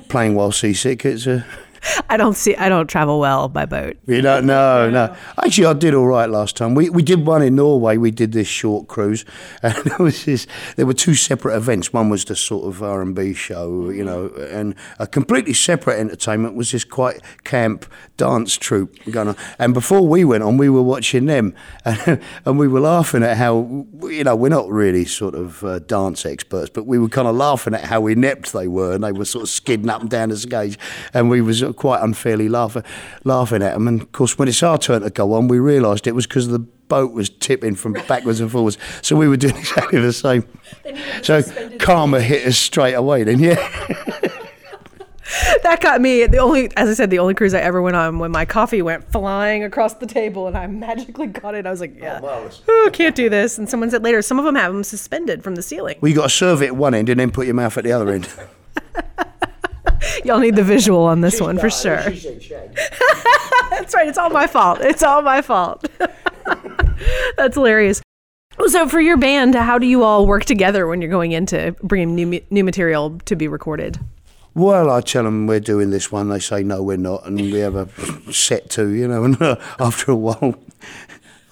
Playing 0.09 0.35
while 0.35 0.53
seasick. 0.53 1.05
It's 1.05 1.27
a 1.27 1.45
I 2.09 2.17
don't 2.17 2.35
see. 2.35 2.55
I 2.57 2.69
don't 2.69 2.87
travel 2.87 3.21
well 3.21 3.49
by 3.49 3.67
boat. 3.67 3.97
you 4.07 4.23
know 4.23 4.41
no 4.41 4.91
no. 4.91 5.15
Actually, 5.45 5.67
I 5.67 5.73
did 5.73 5.95
all 5.95 6.07
right 6.07 6.29
last 6.29 6.57
time. 6.57 6.75
We 6.75 6.91
we 6.91 7.03
did 7.03 7.27
one 7.27 7.43
in 7.43 7.57
Norway. 7.57 7.97
We 7.97 8.11
did 8.11 8.33
this 8.33 8.49
short 8.49 8.89
cruise, 8.89 9.25
and 9.63 9.75
it 9.87 9.99
was 9.99 10.25
this, 10.25 10.47
there 10.77 10.87
were 10.87 10.95
two 10.95 11.15
separate 11.15 11.57
events. 11.57 11.93
One 11.93 12.09
was 12.11 12.25
the 12.25 12.37
sort 12.37 12.67
of 12.67 12.83
R 12.83 13.03
and 13.03 13.15
B 13.15 13.33
show, 13.35 13.91
you 13.91 14.05
know, 14.05 14.29
and 14.51 14.75
a 14.99 15.07
completely 15.07 15.55
separate 15.55 15.99
entertainment 15.99 16.55
was 16.55 16.73
this 16.73 16.85
quite 16.85 17.21
camp 17.45 17.87
dance 18.17 18.57
troupe 18.57 18.97
going 19.11 19.29
on. 19.29 19.37
And 19.59 19.75
before 19.75 20.07
we 20.07 20.25
went 20.25 20.43
on, 20.43 20.59
we 20.59 20.69
were 20.69 20.83
watching 20.83 21.27
them, 21.27 21.55
and, 21.85 22.21
and 22.45 22.59
we 22.59 22.69
were 22.69 22.81
laughing 22.81 23.23
at 23.23 23.37
how 23.37 23.87
you 24.03 24.25
know 24.25 24.37
we're 24.37 24.49
not 24.49 24.69
really 24.69 25.05
sort 25.05 25.35
of 25.35 25.65
uh, 25.65 25.79
dance 25.81 26.27
experts, 26.27 26.71
but 26.71 26.87
we 26.87 26.99
were 26.99 27.09
kind 27.09 27.29
of 27.29 27.37
laughing 27.37 27.75
at 27.75 27.85
how 27.85 28.07
inept 28.07 28.53
they 28.53 28.69
were, 28.69 28.93
and 28.93 29.05
they 29.05 29.13
were 29.13 29.25
sort 29.25 29.43
of 29.43 29.49
skidding 29.49 29.89
up 29.89 30.01
and 30.01 30.11
down 30.11 30.29
the 30.29 30.37
stage, 30.37 30.79
and 31.15 31.31
we 31.31 31.41
was 31.41 31.63
quite 31.73 32.03
unfairly 32.03 32.49
laughing 32.49 32.83
laughing 33.25 33.63
at 33.63 33.75
them. 33.75 33.89
And 33.89 34.03
of 34.03 34.13
course, 34.13 34.39
when 34.39 34.49
it's 34.49 34.63
our 34.63 34.79
turn 34.79 35.03
to 35.03 35.11
go 35.11 35.33
on, 35.35 35.49
we 35.49 35.59
realised 35.59 36.07
it 36.07 36.15
was 36.15 36.27
because 36.27 36.49
the 36.49 36.59
boat 36.59 37.13
was 37.13 37.29
tipping 37.29 37.75
from 37.75 37.93
backwards 38.09 38.41
and 38.41 38.51
forwards, 38.51 38.79
so 39.03 39.17
we 39.17 39.29
were 39.29 39.37
doing 39.37 39.57
exactly 39.57 40.01
the 40.01 40.13
same. 40.13 40.45
So 41.23 41.43
karma 41.79 42.21
hit 42.21 42.47
us 42.47 42.57
straight 42.57 42.95
away. 42.95 43.23
Then 43.25 43.39
yeah. 43.39 43.57
That 45.63 45.81
got 45.81 46.01
me. 46.01 46.27
The 46.27 46.39
only, 46.39 46.75
as 46.77 46.89
I 46.89 46.95
said, 46.95 47.11
the 47.11 47.19
only 47.19 47.35
cruise 47.35 47.55
I 47.55 47.61
ever 47.61 47.81
went 47.81 47.97
on 47.97 48.19
when 48.19 48.31
my 48.31 48.45
coffee 48.45 48.83
went 48.83 49.11
flying 49.13 49.63
across 49.63 49.95
the 49.95 50.07
table 50.07 50.47
and 50.47 50.57
I 50.57 50.67
magically 50.67 51.29
got 51.29 51.55
it. 51.55 51.67
I 51.67 51.71
was 51.71 51.81
like, 51.81 51.97
oh, 51.97 52.03
yeah, 52.03 52.51
oh, 52.69 52.91
can't 52.93 53.15
do 53.15 53.29
this. 53.29 53.59
And 53.59 53.69
someone 53.69 53.91
said 53.91 54.03
later, 54.03 54.23
some 54.23 54.39
of 54.39 54.45
them 54.45 54.57
have 54.57 54.73
them 54.73 54.83
suspended 54.83 55.45
from 55.45 55.55
the 55.55 55.63
ceiling. 55.63 55.99
Well, 56.01 56.09
you 56.09 56.17
got 56.17 56.25
to 56.25 56.31
serve 56.31 56.63
it 56.63 56.67
at 56.67 56.77
one 56.77 56.95
end 56.95 57.09
and 57.09 57.21
then 57.21 57.31
put 57.31 57.47
your 57.47 57.55
mouth 57.55 57.77
at 57.79 57.85
the 57.85 57.93
other 57.93 58.11
end. 58.11 58.29
Y'all 60.25 60.39
need 60.39 60.57
the 60.57 60.65
visual 60.65 61.05
on 61.05 61.21
this 61.21 61.41
one 61.41 61.59
for 61.59 61.71
sure. 61.71 61.97
That's 63.71 63.95
right. 63.95 64.09
It's 64.09 64.19
all 64.19 64.31
my 64.31 64.47
fault. 64.47 64.81
It's 64.81 65.03
all 65.03 65.23
my 65.23 65.43
fault. 65.43 65.89
That's 67.37 67.55
hilarious. 67.55 68.03
So, 68.67 68.89
for 68.89 69.01
your 69.01 69.17
band, 69.17 69.55
how 69.55 69.79
do 69.79 69.87
you 69.87 70.03
all 70.03 70.27
work 70.27 70.45
together 70.45 70.87
when 70.87 71.01
you're 71.01 71.11
going 71.11 71.33
into 71.33 71.75
bringing 71.83 72.15
new 72.15 72.41
new 72.51 72.65
material 72.65 73.19
to 73.25 73.37
be 73.37 73.49
recorded? 73.49 73.99
Well, 74.55 74.91
I 74.91 75.01
tell 75.01 75.25
them 75.25 75.47
we're 75.47 75.61
doing 75.61 75.91
this 75.91 76.11
one. 76.11 76.29
They 76.29 76.41
say 76.41 76.63
no, 76.63 76.83
we're 76.83 76.97
not, 76.97 77.25
and 77.27 77.37
we 77.37 77.61
have 77.61 77.77
a 77.77 78.33
set 78.33 78.69
to, 78.71 78.91
you 78.91 79.07
know. 79.09 79.25
And 79.31 79.41
uh, 79.41 79.57
after 79.79 80.11
a 80.11 80.17
while, 80.17 80.55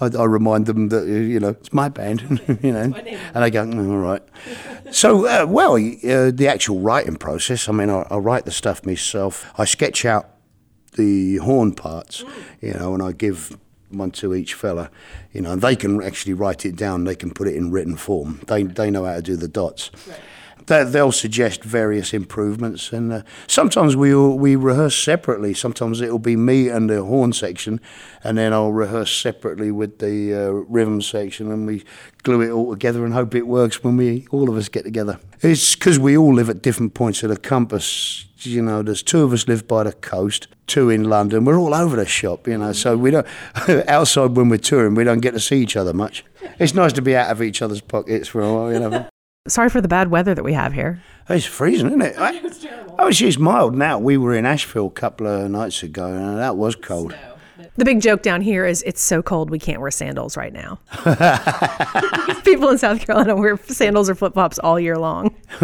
I, 0.00 0.06
I 0.06 0.24
remind 0.24 0.66
them 0.66 0.88
that 0.88 1.02
uh, 1.02 1.06
you 1.06 1.38
know 1.40 1.50
it's 1.50 1.72
my 1.72 1.88
band, 1.88 2.40
you 2.62 2.72
know, 2.72 2.80
and 2.82 2.94
they 3.44 3.50
go, 3.50 3.64
"Mm, 3.64 3.90
all 3.90 3.98
right. 3.98 4.22
So, 4.90 5.26
uh, 5.26 5.46
well, 5.46 5.75
uh, 5.75 6.31
the 6.31 6.49
actual 6.49 6.81
writing 6.81 7.17
process. 7.17 7.69
I 7.69 7.73
mean, 7.73 7.90
I, 7.90 8.06
I 8.11 8.17
write 8.17 8.44
the 8.44 8.50
stuff 8.50 8.85
myself. 8.85 9.46
I 9.58 9.64
sketch 9.64 10.05
out 10.05 10.31
the 10.96 11.37
horn 11.37 11.75
parts, 11.75 12.25
you 12.61 12.75
know, 12.75 12.94
and 12.94 13.02
I 13.02 13.12
give 13.12 13.56
one 13.90 14.11
to 14.12 14.35
each 14.35 14.55
fella, 14.55 14.90
you 15.32 15.40
know, 15.40 15.52
and 15.52 15.62
they 15.62 15.76
can 15.76 16.02
actually 16.02 16.35
write 16.35 16.67
it 16.67 16.76
down. 16.76 17.05
They 17.05 17.14
can 17.14 17.31
put 17.31 17.49
it 17.49 17.55
in 17.55 17.70
written 17.70 17.96
form. 17.96 18.40
They 18.46 18.62
they 18.64 18.90
know 18.90 19.05
how 19.05 19.17
to 19.17 19.23
do 19.23 19.37
the 19.37 19.49
dots. 19.49 19.90
They, 20.66 20.84
they'll 20.84 21.12
suggest 21.12 21.62
various 21.64 22.12
improvements, 22.12 22.93
and 22.93 23.12
uh, 23.12 23.22
sometimes 23.46 23.96
we 23.96 24.14
we 24.14 24.56
rehearse 24.56 24.96
separately. 24.96 25.55
Sometimes 25.55 26.00
it'll 26.00 26.19
be 26.19 26.37
me 26.37 26.69
and 26.69 26.90
the 26.90 27.05
horn 27.05 27.32
section, 27.32 27.81
and 28.22 28.37
then 28.37 28.52
I'll 28.52 28.72
rehearse 28.72 29.10
separately 29.10 29.70
with 29.70 29.99
the 29.99 30.34
uh, 30.34 30.50
rhythm 30.69 31.00
section, 31.00 31.50
and 31.50 31.66
we 31.66 31.84
glue 32.22 32.43
it 32.43 32.50
all 32.50 32.70
together 32.70 33.04
and 33.04 33.14
hope 33.14 33.35
it 33.35 33.47
works 33.47 33.82
when 33.82 33.97
we 33.97 34.26
all 34.30 34.49
of 34.49 34.56
us 34.56 34.68
get 34.68 34.85
together. 34.85 35.18
It's 35.40 35.75
because 35.75 35.99
we 35.99 36.16
all 36.16 36.35
live 36.35 36.50
at 36.50 36.62
different 36.62 36.94
points 36.94 37.23
of 37.23 37.30
the 37.30 37.37
compass. 37.37 38.26
You 38.40 38.62
know, 38.62 38.82
there's 38.82 39.02
two 39.02 39.23
of 39.23 39.32
us 39.32 39.49
live 39.49 39.66
by 39.66 39.85
the 39.85 39.92
coast, 39.92 40.49
two 40.66 40.90
in 40.90 41.04
London. 41.04 41.44
We're 41.44 41.59
all 41.59 41.75
over 41.75 41.97
the 41.97 42.06
shop, 42.06 42.47
you 42.47 42.59
know. 42.59 42.73
So 42.73 42.97
we 42.97 43.11
don't 43.11 43.26
outside 43.88 44.37
when 44.37 44.49
we're 44.49 44.59
touring, 44.59 44.94
we 44.94 45.04
don't 45.04 45.21
get 45.21 45.32
to 45.32 45.40
see 45.40 45.61
each 45.61 45.76
other 45.76 45.92
much. 45.92 46.25
It's 46.59 46.75
nice 46.75 46.92
to 46.94 47.02
be 47.02 47.16
out 47.16 47.30
of 47.30 47.42
each 47.42 47.62
other's 47.62 47.80
pockets 47.80 48.28
for 48.28 48.42
a 48.42 48.52
while, 48.52 48.73
you 48.73 48.80
know. 48.80 49.09
Sorry 49.49 49.71
for 49.71 49.81
the 49.81 49.88
bad 49.88 50.11
weather 50.11 50.35
that 50.35 50.45
we 50.45 50.52
have 50.52 50.73
here. 50.73 51.02
It's 51.28 51.45
freezing, 51.45 51.88
isn't 51.88 52.02
it? 52.02 52.17
It's 52.45 52.59
terrible. 52.59 52.95
Oh, 52.99 53.09
it's 53.09 53.19
just 53.19 53.38
mild 53.38 53.75
now. 53.75 53.99
We 53.99 54.17
were 54.17 54.35
in 54.35 54.47
Asheville 54.47 54.87
a 54.87 54.90
couple 54.90 55.26
of 55.26 55.50
nights 55.50 55.83
ago, 55.83 56.07
and 56.07 56.38
that 56.38 56.57
was 56.57 56.75
cold. 56.75 57.14
The 57.76 57.85
big 57.85 58.00
joke 58.00 58.23
down 58.23 58.40
here 58.40 58.67
is 58.67 58.83
it's 58.83 59.00
so 59.00 59.23
cold 59.23 59.50
we 59.50 59.59
can't 59.59 59.81
wear 59.81 59.90
sandals 59.90 60.37
right 60.37 60.52
now. 60.52 60.81
People 62.45 62.71
in 62.71 62.78
South 62.78 63.00
Carolina 63.00 63.37
wear 63.37 63.57
sandals 63.67 64.11
or 64.11 64.14
flip 64.14 64.35
flops 64.35 64.59
all 64.59 64.81
year 64.81 64.97
long. 64.97 65.37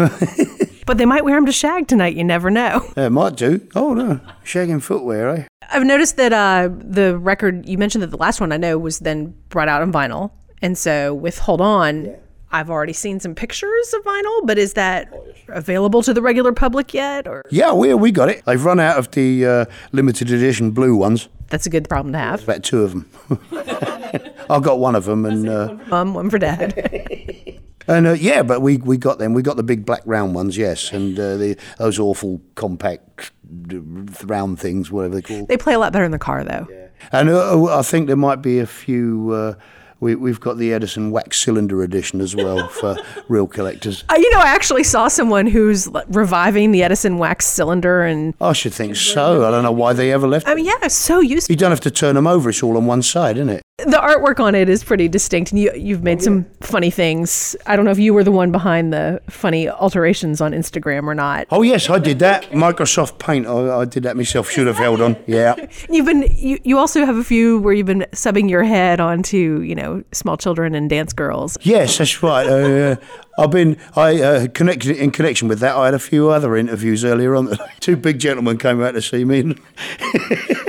but 0.85 0.97
they 0.97 1.05
might 1.05 1.25
wear 1.25 1.35
them 1.35 1.45
to 1.45 1.51
shag 1.51 1.87
tonight. 1.87 2.15
You 2.15 2.23
never 2.23 2.49
know. 2.49 2.89
Yeah, 2.95 3.09
might 3.09 3.35
do. 3.35 3.67
Oh 3.75 3.93
no, 3.93 4.19
shagging 4.43 4.81
footwear, 4.81 5.29
eh? 5.29 5.43
I've 5.69 5.83
noticed 5.83 6.17
that 6.17 6.31
uh, 6.31 6.69
the 6.71 7.17
record 7.17 7.67
you 7.67 7.77
mentioned 7.77 8.01
that 8.03 8.11
the 8.11 8.17
last 8.17 8.39
one 8.39 8.51
I 8.51 8.57
know 8.57 8.77
was 8.77 8.99
then 8.99 9.35
brought 9.49 9.67
out 9.67 9.81
on 9.81 9.91
vinyl, 9.91 10.31
and 10.61 10.77
so 10.77 11.13
with 11.13 11.39
Hold 11.39 11.59
On, 11.61 12.15
I've 12.51 12.69
already 12.69 12.93
seen 12.93 13.19
some 13.19 13.35
pictures 13.35 13.93
of 13.93 14.03
vinyl. 14.03 14.45
But 14.45 14.57
is 14.57 14.73
that 14.73 15.11
available 15.47 16.01
to 16.03 16.13
the 16.13 16.21
regular 16.21 16.53
public 16.53 16.93
yet? 16.93 17.27
Or 17.27 17.43
Yeah, 17.49 17.73
we 17.73 17.93
we 17.93 18.11
got 18.11 18.29
it. 18.29 18.43
They've 18.45 18.63
run 18.63 18.79
out 18.79 18.97
of 18.97 19.11
the 19.11 19.45
uh, 19.45 19.65
limited 19.91 20.31
edition 20.31 20.71
blue 20.71 20.95
ones. 20.95 21.29
that's 21.49 21.65
a 21.65 21.69
good 21.69 21.87
problem 21.89 22.13
to 22.13 22.19
have. 22.19 22.43
About 22.43 22.63
two 22.63 22.83
of 22.83 22.91
them. 22.91 23.09
I 24.49 24.59
got 24.59 24.79
one 24.79 24.95
of 24.95 25.05
them, 25.05 25.25
and 25.25 25.49
uh, 25.49 25.75
one 26.05 26.29
for 26.29 26.37
dad. 26.37 26.73
and 27.87 28.07
uh, 28.07 28.13
yeah, 28.13 28.43
but 28.43 28.61
we 28.61 28.77
we 28.77 28.97
got 28.97 29.19
them. 29.19 29.33
We 29.33 29.41
got 29.41 29.57
the 29.57 29.63
big 29.63 29.85
black 29.85 30.01
round 30.05 30.35
ones, 30.35 30.57
yes, 30.57 30.91
and 30.91 31.17
uh, 31.19 31.37
the 31.37 31.57
those 31.77 31.99
awful 31.99 32.41
compact 32.55 33.31
uh, 33.71 33.77
round 34.25 34.59
things, 34.59 34.91
whatever 34.91 35.15
they're 35.15 35.21
called. 35.21 35.47
they 35.47 35.57
play 35.57 35.73
a 35.73 35.79
lot 35.79 35.93
better 35.93 36.05
in 36.05 36.11
the 36.11 36.19
car 36.19 36.43
though. 36.43 36.67
Yeah. 36.69 36.87
And 37.11 37.29
uh, 37.29 37.77
I 37.77 37.81
think 37.83 38.07
there 38.07 38.15
might 38.15 38.41
be 38.41 38.59
a 38.59 38.65
few 38.65 39.31
uh, 39.31 39.53
we, 39.99 40.15
we've 40.15 40.39
got 40.39 40.57
the 40.57 40.73
Edison 40.73 41.11
wax 41.11 41.39
cylinder 41.39 41.83
edition 41.83 42.21
as 42.21 42.35
well 42.35 42.67
for 42.79 42.97
real 43.27 43.47
collectors. 43.47 44.03
Uh, 44.09 44.15
you 44.17 44.29
know, 44.31 44.39
I 44.39 44.47
actually 44.47 44.83
saw 44.83 45.07
someone 45.07 45.47
who's 45.47 45.87
reviving 46.07 46.71
the 46.71 46.83
Edison 46.83 47.17
wax 47.17 47.45
cylinder, 47.45 48.03
and 48.03 48.33
I 48.41 48.53
should 48.53 48.73
think 48.73 48.95
so. 48.95 49.47
I 49.47 49.51
don't 49.51 49.63
know 49.63 49.71
why 49.71 49.93
they 49.93 50.11
ever 50.11 50.27
left. 50.27 50.47
I 50.47 50.55
mean, 50.55 50.65
yeah, 50.65 50.73
it's 50.81 50.95
so 50.95 51.19
useful. 51.19 51.53
You 51.53 51.57
don't 51.57 51.71
have 51.71 51.81
to 51.81 51.91
turn 51.91 52.15
them 52.15 52.27
over; 52.27 52.49
it's 52.49 52.61
all 52.61 52.77
on 52.77 52.85
one 52.85 53.01
side, 53.01 53.37
isn't 53.37 53.49
it? 53.49 53.61
The 53.79 53.97
artwork 53.97 54.39
on 54.39 54.55
it 54.55 54.69
is 54.69 54.85
pretty 54.85 55.09
distinct, 55.09 55.51
and 55.51 55.59
you, 55.59 55.69
you've 55.75 56.01
made 56.01 56.21
some 56.21 56.45
funny 56.61 56.89
things. 56.89 57.57
I 57.65 57.75
don't 57.75 57.83
know 57.83 57.91
if 57.91 57.99
you 57.99 58.13
were 58.13 58.23
the 58.23 58.31
one 58.31 58.49
behind 58.49 58.93
the 58.93 59.21
funny 59.29 59.67
alterations 59.67 60.39
on 60.39 60.53
Instagram 60.53 61.07
or 61.07 61.13
not. 61.13 61.47
Oh 61.51 61.61
yes, 61.61 61.89
I 61.89 61.99
did 61.99 62.19
that. 62.19 62.45
Microsoft 62.51 63.19
Paint. 63.19 63.45
I, 63.45 63.79
I 63.79 63.83
did 63.83 64.03
that 64.03 64.15
myself. 64.15 64.49
Should 64.49 64.67
have 64.67 64.77
held 64.77 65.01
on. 65.01 65.17
Yeah. 65.27 65.55
You've 65.89 66.05
been 66.05 66.21
you, 66.31 66.59
you 66.63 66.77
also 66.77 67.05
have 67.05 67.17
a 67.17 67.23
few 67.23 67.59
where 67.59 67.73
you've 67.73 67.87
been 67.87 68.05
subbing 68.11 68.49
your 68.49 68.63
head 68.63 68.99
onto 69.01 69.59
you 69.61 69.75
know 69.75 70.03
small 70.13 70.37
children 70.37 70.73
and 70.75 70.89
dance 70.89 71.11
girls. 71.11 71.57
Yes, 71.61 71.97
that's 71.97 72.23
right. 72.23 72.47
Uh, 72.47 72.95
I've 73.37 73.51
been 73.51 73.77
I 73.95 74.21
uh, 74.21 74.47
connected 74.47 74.95
in 74.95 75.11
connection 75.11 75.49
with 75.49 75.59
that. 75.59 75.75
I 75.75 75.85
had 75.85 75.93
a 75.93 75.99
few 75.99 76.29
other 76.29 76.55
interviews 76.55 77.03
earlier 77.03 77.35
on. 77.35 77.57
Two 77.81 77.97
big 77.97 78.19
gentlemen 78.19 78.57
came 78.57 78.81
out 78.81 78.91
to 78.91 79.01
see 79.01 79.25
me. 79.25 79.55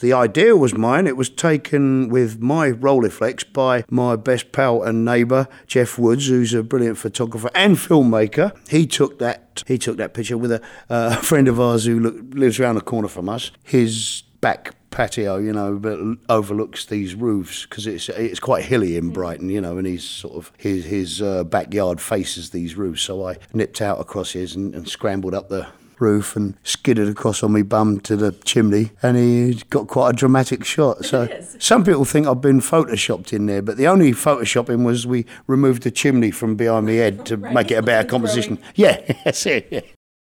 the 0.00 0.12
idea 0.12 0.56
was 0.56 0.74
mine. 0.74 1.06
It 1.06 1.16
was 1.16 1.28
taken 1.28 2.08
with 2.08 2.40
my 2.40 2.70
Rolleiflex 2.70 3.52
by 3.52 3.84
my 3.90 4.16
best 4.16 4.52
pal 4.52 4.82
and 4.82 5.04
neighbour 5.04 5.48
Jeff 5.66 5.98
Woods, 5.98 6.28
who's 6.28 6.54
a 6.54 6.62
brilliant 6.62 6.98
photographer 6.98 7.50
and 7.54 7.76
filmmaker. 7.76 8.56
He 8.68 8.86
took 8.86 9.18
that 9.18 9.62
he 9.66 9.78
took 9.78 9.96
that 9.96 10.14
picture 10.14 10.38
with 10.38 10.52
a 10.52 10.62
uh, 10.88 11.16
friend 11.22 11.48
of 11.48 11.60
ours 11.60 11.84
who 11.84 12.00
look, 12.00 12.16
lives 12.30 12.60
around 12.60 12.76
the 12.76 12.80
corner 12.80 13.08
from 13.08 13.28
us. 13.28 13.50
His 13.62 14.22
back 14.40 14.74
patio, 14.90 15.36
you 15.36 15.52
know, 15.52 15.78
but 15.78 15.98
overlooks 16.28 16.86
these 16.86 17.14
roofs 17.14 17.66
because 17.66 17.86
it's 17.86 18.08
it's 18.08 18.40
quite 18.40 18.64
hilly 18.64 18.96
in 18.96 19.10
Brighton, 19.10 19.50
you 19.50 19.60
know, 19.60 19.78
and 19.78 19.86
he's 19.86 20.04
sort 20.04 20.34
of 20.34 20.52
his 20.58 20.84
his 20.84 21.22
uh, 21.22 21.44
backyard 21.44 22.00
faces 22.00 22.50
these 22.50 22.76
roofs. 22.76 23.02
So 23.02 23.26
I 23.26 23.36
nipped 23.52 23.80
out 23.80 24.00
across 24.00 24.32
his 24.32 24.54
and, 24.54 24.74
and 24.74 24.88
scrambled 24.88 25.34
up 25.34 25.48
the 25.48 25.66
roof 26.00 26.36
and 26.36 26.54
skidded 26.62 27.08
across 27.08 27.42
on 27.42 27.52
my 27.52 27.62
bum 27.62 28.00
to 28.00 28.16
the 28.16 28.32
chimney 28.44 28.90
and 29.02 29.16
he 29.16 29.54
got 29.70 29.88
quite 29.88 30.10
a 30.10 30.12
dramatic 30.12 30.64
shot 30.64 31.04
so 31.04 31.28
some 31.58 31.84
people 31.84 32.04
think 32.04 32.26
I've 32.26 32.40
been 32.40 32.60
photoshopped 32.60 33.32
in 33.32 33.46
there 33.46 33.62
but 33.62 33.76
the 33.76 33.86
only 33.86 34.12
photoshopping 34.12 34.84
was 34.84 35.06
we 35.06 35.26
removed 35.46 35.82
the 35.82 35.90
chimney 35.90 36.30
from 36.30 36.56
behind 36.56 36.86
my 36.86 36.92
head 36.92 37.26
to 37.26 37.36
make 37.58 37.70
it 37.70 37.74
a 37.74 37.82
better 37.82 38.08
composition 38.08 38.58
yeah 38.74 39.00
that's 39.24 39.44
it 39.46 39.68
yeah. 39.70 39.80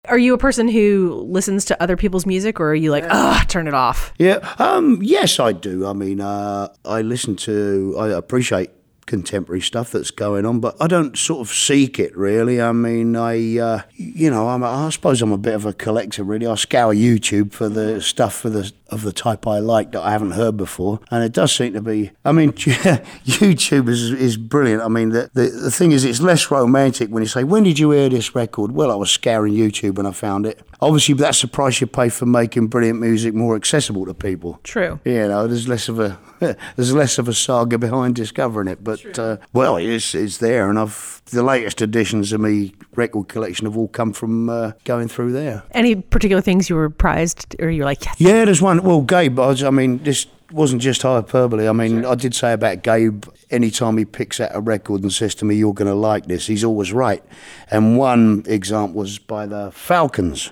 Are 0.06 0.18
you 0.18 0.32
a 0.32 0.38
person 0.38 0.66
who 0.66 1.26
listens 1.28 1.66
to 1.66 1.82
other 1.82 1.94
people's 1.94 2.24
music, 2.24 2.58
or 2.58 2.70
are 2.70 2.74
you 2.74 2.90
like, 2.90 3.04
ah, 3.10 3.44
turn 3.48 3.68
it 3.68 3.74
off? 3.74 4.14
Yeah, 4.18 4.38
um, 4.58 4.98
yes, 5.02 5.38
I 5.38 5.52
do. 5.52 5.86
I 5.86 5.92
mean, 5.92 6.22
uh, 6.22 6.68
I 6.86 7.02
listen 7.02 7.36
to, 7.36 7.96
I 7.98 8.08
appreciate 8.08 8.70
contemporary 9.10 9.60
stuff 9.60 9.90
that's 9.90 10.12
going 10.12 10.46
on, 10.46 10.60
but 10.60 10.76
I 10.80 10.86
don't 10.86 11.18
sort 11.18 11.40
of 11.40 11.52
seek 11.52 11.98
it 11.98 12.16
really. 12.16 12.62
I 12.62 12.70
mean, 12.70 13.16
I, 13.16 13.58
uh, 13.58 13.82
you 13.96 14.30
know, 14.30 14.48
I'm, 14.48 14.62
I 14.62 14.88
suppose 14.90 15.20
I'm 15.20 15.32
a 15.32 15.36
bit 15.36 15.54
of 15.54 15.66
a 15.66 15.72
collector 15.72 16.22
really. 16.22 16.46
I 16.46 16.54
scour 16.54 16.94
YouTube 16.94 17.52
for 17.52 17.68
the 17.68 18.00
stuff 18.00 18.36
for 18.36 18.50
the 18.50 18.72
of 18.90 19.02
the 19.02 19.12
type 19.12 19.46
I 19.46 19.58
like 19.58 19.92
that 19.92 20.02
I 20.02 20.10
haven't 20.10 20.32
heard 20.32 20.56
before, 20.56 21.00
and 21.10 21.24
it 21.24 21.32
does 21.32 21.52
seem 21.52 21.72
to 21.74 21.80
be. 21.80 22.10
I 22.24 22.32
mean, 22.32 22.52
YouTube 22.52 23.88
is, 23.88 24.10
is 24.12 24.36
brilliant. 24.36 24.82
I 24.82 24.88
mean, 24.88 25.10
the, 25.10 25.30
the 25.32 25.46
the 25.48 25.70
thing 25.70 25.92
is, 25.92 26.04
it's 26.04 26.20
less 26.20 26.50
romantic 26.50 27.08
when 27.10 27.22
you 27.22 27.28
say, 27.28 27.44
"When 27.44 27.62
did 27.62 27.78
you 27.78 27.90
hear 27.92 28.08
this 28.08 28.34
record?" 28.34 28.72
Well, 28.72 28.90
I 28.90 28.94
was 28.94 29.10
scouring 29.10 29.54
YouTube 29.54 29.98
and 29.98 30.06
I 30.06 30.12
found 30.12 30.46
it. 30.46 30.60
Obviously, 30.80 31.14
that's 31.14 31.42
the 31.42 31.48
price 31.48 31.80
you 31.80 31.86
pay 31.86 32.08
for 32.08 32.26
making 32.26 32.68
brilliant 32.68 33.00
music 33.00 33.34
more 33.34 33.54
accessible 33.54 34.06
to 34.06 34.14
people. 34.14 34.60
True. 34.62 34.98
You 35.04 35.28
know, 35.28 35.46
there's 35.46 35.68
less 35.68 35.88
of 35.88 35.98
a 35.98 36.18
there's 36.76 36.94
less 36.94 37.18
of 37.18 37.28
a 37.28 37.34
saga 37.34 37.78
behind 37.78 38.16
discovering 38.16 38.68
it, 38.68 38.82
but 38.82 38.99
uh, 39.18 39.36
well, 39.52 39.76
it's 39.76 40.14
it's 40.14 40.38
there, 40.38 40.68
and 40.68 40.78
I've 40.78 41.20
the 41.30 41.42
latest 41.42 41.80
editions 41.80 42.32
of 42.32 42.40
my 42.40 42.72
record 42.94 43.28
collection 43.28 43.66
have 43.66 43.76
all 43.76 43.88
come 43.88 44.12
from 44.12 44.48
uh, 44.48 44.72
going 44.84 45.08
through 45.08 45.32
there. 45.32 45.62
Any 45.72 45.94
particular 45.94 46.42
things 46.42 46.68
you 46.68 46.76
were 46.76 46.90
prized, 46.90 47.56
or 47.60 47.70
you're 47.70 47.84
like, 47.84 48.04
yes, 48.04 48.16
Yeah, 48.20 48.44
there's 48.44 48.62
one. 48.62 48.82
Well, 48.82 49.02
Gabe, 49.02 49.38
I, 49.38 49.46
was, 49.48 49.62
I 49.62 49.70
mean, 49.70 49.98
this 49.98 50.26
wasn't 50.52 50.82
just 50.82 51.02
hyperbole. 51.02 51.68
I 51.68 51.72
mean, 51.72 52.04
I 52.04 52.14
did 52.14 52.34
say 52.34 52.52
about 52.52 52.82
Gabe, 52.82 53.24
anytime 53.50 53.96
he 53.98 54.04
picks 54.04 54.40
out 54.40 54.50
a 54.52 54.60
record 54.60 55.02
and 55.02 55.12
says 55.12 55.34
to 55.36 55.44
me, 55.44 55.54
you're 55.54 55.74
going 55.74 55.88
to 55.88 55.94
like 55.94 56.26
this, 56.26 56.46
he's 56.46 56.64
always 56.64 56.92
right. 56.92 57.22
And 57.70 57.96
one 57.96 58.44
example 58.46 59.00
was 59.00 59.18
by 59.18 59.46
the 59.46 59.70
Falcons. 59.70 60.50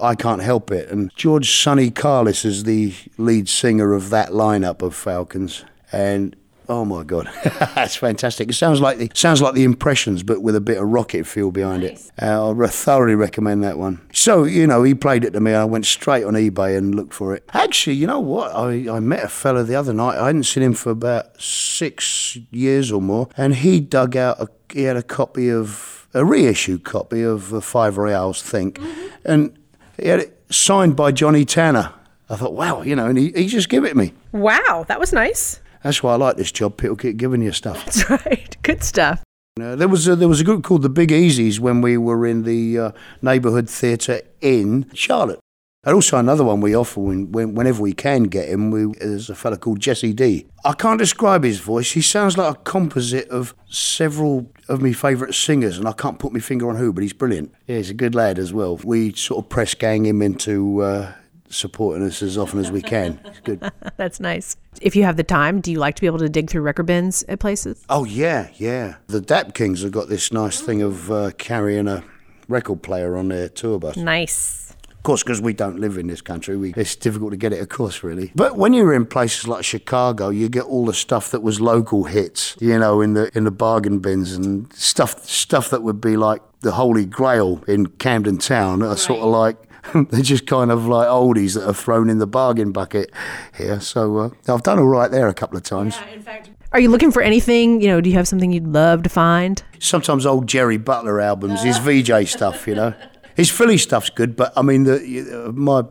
I 0.00 0.14
Can't 0.14 0.40
Help 0.40 0.70
It. 0.70 0.88
And 0.88 1.10
George 1.16 1.50
Sonny 1.50 1.90
Carlis 1.90 2.44
is 2.44 2.64
the 2.64 2.94
lead 3.18 3.48
singer 3.48 3.92
of 3.92 4.08
that 4.10 4.30
lineup 4.30 4.80
of 4.80 4.94
Falcons. 4.94 5.64
And 5.92 6.36
oh 6.68 6.84
my 6.84 7.02
God, 7.02 7.28
that's 7.74 7.96
fantastic. 7.96 8.50
It 8.50 8.54
sounds 8.54 8.80
like 8.80 8.98
the 8.98 9.10
sounds 9.14 9.42
like 9.42 9.54
the 9.54 9.64
Impressions, 9.64 10.22
but 10.22 10.42
with 10.42 10.56
a 10.56 10.60
bit 10.60 10.78
of 10.78 10.88
rocket 10.88 11.26
fuel 11.26 11.50
behind 11.52 11.84
it. 11.84 12.00
Uh, 12.20 12.54
I 12.54 12.66
thoroughly 12.68 13.14
recommend 13.14 13.62
that 13.64 13.78
one. 13.78 14.00
So 14.12 14.44
you 14.44 14.66
know, 14.66 14.82
he 14.82 14.94
played 14.94 15.24
it 15.24 15.32
to 15.32 15.40
me. 15.40 15.54
I 15.54 15.64
went 15.64 15.86
straight 15.86 16.24
on 16.24 16.34
eBay 16.34 16.76
and 16.76 16.94
looked 16.94 17.14
for 17.14 17.34
it. 17.34 17.44
Actually, 17.52 17.96
you 17.96 18.06
know 18.06 18.20
what? 18.20 18.54
I, 18.54 18.88
I 18.90 19.00
met 19.00 19.24
a 19.24 19.28
fella 19.28 19.64
the 19.64 19.74
other 19.74 19.92
night. 19.92 20.18
I 20.18 20.26
hadn't 20.26 20.44
seen 20.44 20.62
him 20.62 20.74
for 20.74 20.90
about 20.90 21.40
six 21.40 22.36
years 22.50 22.92
or 22.92 23.00
more, 23.00 23.28
and 23.36 23.54
he 23.56 23.80
dug 23.80 24.16
out. 24.16 24.40
A, 24.40 24.48
he 24.72 24.82
had 24.82 24.96
a 24.96 25.02
copy 25.02 25.50
of 25.50 26.08
a 26.14 26.24
reissue 26.24 26.78
copy 26.78 27.22
of 27.22 27.52
uh, 27.52 27.60
Five 27.60 27.96
Royales 27.98 28.42
Think, 28.42 28.80
and 29.24 29.56
he 30.00 30.08
had 30.08 30.20
it 30.20 30.42
signed 30.50 30.96
by 30.96 31.12
Johnny 31.12 31.44
Tanner. 31.44 31.92
I 32.30 32.36
thought, 32.36 32.54
wow, 32.54 32.80
you 32.82 32.96
know, 32.96 33.06
and 33.06 33.18
he, 33.18 33.32
he 33.32 33.46
just 33.46 33.68
gave 33.68 33.84
it 33.84 33.96
me. 33.96 34.12
wow, 34.32 34.84
that 34.88 34.98
was 34.98 35.12
nice. 35.12 35.60
That's 35.84 36.02
why 36.02 36.14
I 36.14 36.16
like 36.16 36.38
this 36.38 36.50
job. 36.50 36.78
People 36.78 36.96
keep 36.96 37.18
giving 37.18 37.42
you 37.42 37.52
stuff. 37.52 37.84
That's 37.84 38.10
right. 38.26 38.56
Good 38.62 38.82
stuff. 38.82 39.22
Uh, 39.60 39.76
there 39.76 39.86
was 39.86 40.08
a, 40.08 40.16
there 40.16 40.28
was 40.28 40.40
a 40.40 40.44
group 40.44 40.64
called 40.64 40.82
the 40.82 40.88
Big 40.88 41.10
Easies 41.10 41.60
when 41.60 41.82
we 41.82 41.98
were 41.98 42.26
in 42.26 42.42
the 42.42 42.78
uh, 42.78 42.90
neighbourhood 43.20 43.68
theatre 43.68 44.22
in 44.40 44.90
Charlotte. 44.94 45.38
And 45.84 45.94
also 45.94 46.16
another 46.16 46.42
one 46.42 46.62
we 46.62 46.74
offer 46.74 47.00
when, 47.00 47.30
when, 47.32 47.54
whenever 47.54 47.82
we 47.82 47.92
can 47.92 48.24
get 48.24 48.48
him. 48.48 48.70
We, 48.70 48.94
there's 48.98 49.28
a 49.28 49.34
fella 49.34 49.58
called 49.58 49.80
Jesse 49.80 50.14
D. 50.14 50.46
I 50.64 50.72
can't 50.72 50.98
describe 50.98 51.44
his 51.44 51.60
voice. 51.60 51.92
He 51.92 52.00
sounds 52.00 52.38
like 52.38 52.56
a 52.56 52.58
composite 52.60 53.28
of 53.28 53.54
several 53.68 54.50
of 54.70 54.80
my 54.80 54.94
favourite 54.94 55.34
singers, 55.34 55.76
and 55.76 55.86
I 55.86 55.92
can't 55.92 56.18
put 56.18 56.32
my 56.32 56.40
finger 56.40 56.70
on 56.70 56.76
who, 56.76 56.94
but 56.94 57.02
he's 57.02 57.12
brilliant. 57.12 57.52
Yeah, 57.66 57.76
he's 57.76 57.90
a 57.90 57.94
good 57.94 58.14
lad 58.14 58.38
as 58.38 58.54
well. 58.54 58.80
We 58.82 59.12
sort 59.12 59.44
of 59.44 59.50
press 59.50 59.74
gang 59.74 60.06
him 60.06 60.22
into 60.22 60.80
uh, 60.80 61.12
supporting 61.54 62.06
us 62.06 62.22
as 62.22 62.36
often 62.36 62.60
as 62.60 62.70
we 62.70 62.82
can. 62.82 63.20
It's 63.34 63.40
good. 63.40 63.72
That's 63.96 64.20
nice. 64.20 64.56
If 64.80 64.94
you 64.94 65.04
have 65.04 65.16
the 65.16 65.24
time, 65.24 65.60
do 65.60 65.70
you 65.72 65.78
like 65.78 65.94
to 65.96 66.00
be 66.00 66.06
able 66.06 66.18
to 66.18 66.28
dig 66.28 66.50
through 66.50 66.62
record 66.62 66.86
bins 66.86 67.24
at 67.28 67.40
places? 67.40 67.84
Oh 67.88 68.04
yeah, 68.04 68.48
yeah. 68.54 68.96
The 69.06 69.20
Dap 69.20 69.54
Kings 69.54 69.82
have 69.82 69.92
got 69.92 70.08
this 70.08 70.32
nice 70.32 70.60
thing 70.60 70.82
of 70.82 71.10
uh, 71.10 71.30
carrying 71.38 71.88
a 71.88 72.04
record 72.48 72.82
player 72.82 73.16
on 73.16 73.28
their 73.28 73.48
tour 73.48 73.78
bus. 73.78 73.96
Nice. 73.96 74.74
Of 74.90 75.02
course, 75.02 75.22
because 75.22 75.42
we 75.42 75.52
don't 75.52 75.78
live 75.80 75.98
in 75.98 76.06
this 76.06 76.22
country, 76.22 76.56
we, 76.56 76.72
it's 76.74 76.96
difficult 76.96 77.32
to 77.32 77.36
get 77.36 77.52
it 77.52 77.60
across, 77.60 78.02
really. 78.02 78.32
But 78.34 78.56
when 78.56 78.72
you're 78.72 78.94
in 78.94 79.04
places 79.04 79.46
like 79.46 79.62
Chicago, 79.62 80.30
you 80.30 80.48
get 80.48 80.64
all 80.64 80.86
the 80.86 80.94
stuff 80.94 81.30
that 81.32 81.42
was 81.42 81.60
local 81.60 82.04
hits, 82.04 82.56
you 82.58 82.78
know, 82.78 83.02
in 83.02 83.12
the 83.12 83.30
in 83.36 83.44
the 83.44 83.50
bargain 83.50 83.98
bins 83.98 84.32
and 84.32 84.72
stuff 84.72 85.22
stuff 85.26 85.68
that 85.70 85.82
would 85.82 86.00
be 86.00 86.16
like 86.16 86.40
the 86.60 86.72
Holy 86.72 87.04
Grail 87.04 87.62
in 87.68 87.88
Camden 87.88 88.38
Town. 88.38 88.82
Are 88.82 88.96
sort 88.96 89.20
of 89.20 89.28
like 89.28 89.56
they're 90.10 90.22
just 90.22 90.46
kind 90.46 90.70
of 90.70 90.86
like 90.86 91.08
oldies 91.08 91.54
that 91.54 91.68
are 91.68 91.74
thrown 91.74 92.08
in 92.08 92.18
the 92.18 92.26
bargain 92.26 92.72
bucket 92.72 93.12
here. 93.56 93.80
So 93.80 94.18
uh, 94.18 94.30
I've 94.48 94.62
done 94.62 94.78
all 94.78 94.86
right 94.86 95.10
there 95.10 95.28
a 95.28 95.34
couple 95.34 95.56
of 95.56 95.62
times. 95.62 95.96
Yeah, 95.96 96.08
in 96.08 96.22
fact. 96.22 96.50
Are 96.72 96.80
you 96.80 96.88
looking 96.88 97.12
for 97.12 97.22
anything? 97.22 97.80
You 97.80 97.88
know, 97.88 98.00
do 98.00 98.10
you 98.10 98.16
have 98.16 98.26
something 98.26 98.52
you'd 98.52 98.66
love 98.66 99.02
to 99.04 99.08
find? 99.08 99.62
sometimes 99.84 100.26
old 100.26 100.46
Jerry 100.46 100.78
Butler 100.78 101.20
albums, 101.20 101.62
his 101.62 101.78
Vee-Jay 101.86 102.24
stuff, 102.24 102.66
you 102.66 102.74
know. 102.74 102.94
His 103.36 103.50
Philly 103.50 103.78
stuff's 103.78 104.10
good, 104.10 104.36
but 104.36 104.52
I 104.56 104.62
mean, 104.62 104.84
the 104.84 105.46
uh, 105.48 105.52
my 105.52 105.84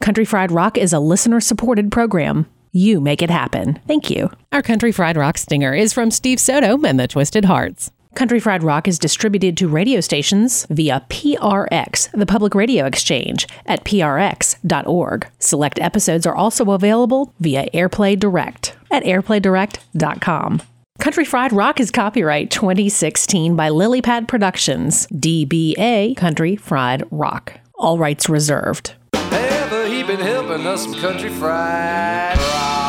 Country 0.00 0.24
Fried 0.24 0.50
Rock 0.50 0.78
is 0.78 0.92
a 0.94 1.00
listener 1.00 1.40
supported 1.40 1.92
program. 1.92 2.46
You 2.72 3.02
make 3.02 3.20
it 3.20 3.30
happen. 3.30 3.78
Thank 3.86 4.08
you. 4.08 4.30
Our 4.52 4.62
Country 4.62 4.90
Fried 4.90 5.18
Rock 5.18 5.36
stinger 5.36 5.74
is 5.74 5.92
from 5.92 6.10
Steve 6.10 6.40
Soto 6.40 6.82
and 6.82 6.98
the 6.98 7.06
Twisted 7.06 7.44
Hearts. 7.44 7.90
Country 8.14 8.40
Fried 8.40 8.62
Rock 8.62 8.88
is 8.88 8.98
distributed 8.98 9.56
to 9.56 9.68
radio 9.68 10.00
stations 10.00 10.66
via 10.68 11.04
PRX, 11.08 12.10
the 12.12 12.26
Public 12.26 12.54
Radio 12.54 12.84
Exchange, 12.84 13.46
at 13.66 13.84
prx.org. 13.84 15.28
Select 15.38 15.78
episodes 15.78 16.26
are 16.26 16.34
also 16.34 16.72
available 16.72 17.32
via 17.40 17.68
Airplay 17.72 18.18
Direct 18.18 18.76
at 18.90 19.04
airplaydirect.com. 19.04 20.62
Country 20.98 21.24
Fried 21.24 21.52
Rock 21.52 21.80
is 21.80 21.90
copyright 21.90 22.50
2016 22.50 23.56
by 23.56 23.70
Lilypad 23.70 24.28
Productions, 24.28 25.06
DBA 25.06 26.14
Country 26.16 26.56
Fried 26.56 27.04
Rock. 27.10 27.58
All 27.76 27.96
rights 27.96 28.28
reserved. 28.28 28.94
Ever 29.14 29.86
he 29.86 30.02
been 30.02 30.20
helping 30.20 30.66
us 30.66 30.84
country 31.00 31.30
fried 31.30 32.36
rock. 32.36 32.79